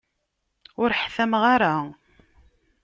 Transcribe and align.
Ur 0.81 0.89
ḥtammeɣ 1.01 1.43
ara. 1.55 1.75